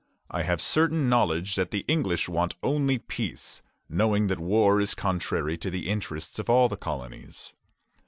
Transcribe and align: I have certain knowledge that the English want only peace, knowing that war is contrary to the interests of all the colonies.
I 0.31 0.41
have 0.41 0.63
certain 0.63 1.09
knowledge 1.09 1.53
that 1.53 1.69
the 1.69 1.85
English 1.87 2.27
want 2.27 2.55
only 2.63 2.97
peace, 2.97 3.61
knowing 3.87 4.25
that 4.29 4.39
war 4.39 4.81
is 4.81 4.95
contrary 4.95 5.59
to 5.59 5.69
the 5.69 5.87
interests 5.87 6.39
of 6.39 6.49
all 6.49 6.67
the 6.67 6.75
colonies. 6.75 7.53